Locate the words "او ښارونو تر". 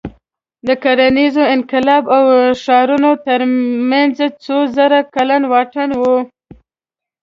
2.15-3.39